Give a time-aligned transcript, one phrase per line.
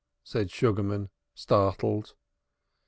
[0.23, 2.15] said Sugarman startled.